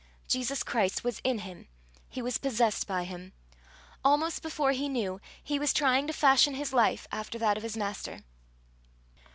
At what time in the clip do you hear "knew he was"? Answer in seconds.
4.89-5.73